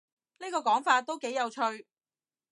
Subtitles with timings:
[0.39, 1.61] 呢個講法都幾有趣